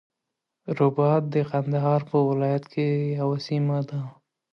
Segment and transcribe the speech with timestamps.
[0.77, 2.87] رباط د قندهار په ولایت کی
[3.19, 3.99] یوه سیمه ده.